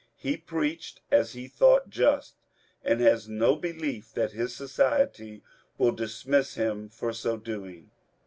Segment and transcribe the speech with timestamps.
[0.15, 2.33] He preached as he thought just,
[2.83, 5.43] and has no belief that his society
[5.77, 7.91] will dis miss him for so doing."